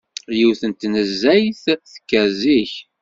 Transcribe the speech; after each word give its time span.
Yiwet 0.37 0.61
n 0.69 0.71
tnezzayt 0.73 1.63
tekker 1.91 2.27
zik. 2.39 2.73